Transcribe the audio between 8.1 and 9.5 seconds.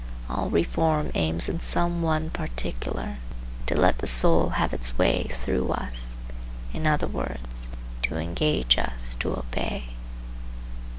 engage us to